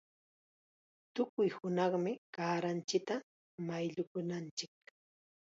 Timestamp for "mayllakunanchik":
3.67-4.73